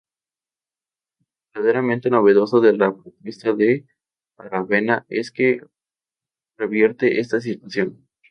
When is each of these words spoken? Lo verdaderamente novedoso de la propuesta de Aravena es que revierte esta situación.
Lo 1.53 1.61
verdaderamente 1.61 2.09
novedoso 2.09 2.59
de 2.59 2.75
la 2.75 2.91
propuesta 2.91 3.53
de 3.53 3.85
Aravena 4.35 5.05
es 5.09 5.29
que 5.31 5.61
revierte 6.57 7.19
esta 7.19 7.39
situación. 7.39 8.07